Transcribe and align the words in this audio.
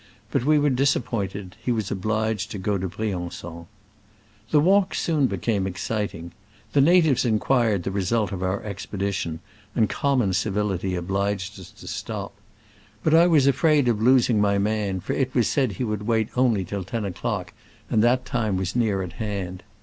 But 0.31 0.45
we 0.45 0.57
were 0.57 0.71
disappointed: 0.71 1.55
he 1.63 1.71
was 1.71 1.91
obliged 1.91 2.49
to 2.49 2.57
go 2.57 2.79
to 2.79 2.89
Brian9on. 2.89 3.67
The 4.49 4.59
walk 4.59 4.95
soon 4.95 5.27
became 5.27 5.67
exciting. 5.67 6.31
The 6.73 6.81
natives 6.81 7.23
inquired 7.23 7.83
the 7.83 7.91
result 7.91 8.31
of 8.31 8.41
our 8.41 8.61
expe 8.61 8.97
dition, 8.99 9.41
and 9.75 9.87
common 9.87 10.33
civility 10.33 10.95
obliged 10.95 11.59
us 11.59 11.69
to 11.73 11.87
stop. 11.87 12.33
But 13.03 13.13
I 13.13 13.27
was 13.27 13.45
afraid 13.45 13.87
of 13.87 14.01
losing 14.01 14.41
my 14.41 14.57
man, 14.57 15.01
for 15.01 15.13
it 15.13 15.35
was 15.35 15.47
said 15.47 15.73
he 15.73 15.83
would 15.83 16.07
wait 16.07 16.29
only 16.35 16.65
till 16.65 16.83
ten 16.83 17.05
o'clock, 17.05 17.53
and 17.87 18.03
that 18.03 18.25
time 18.25 18.57
was 18.57 18.75
near 18.75 19.03
at 19.03 19.13
hand. 19.21 19.61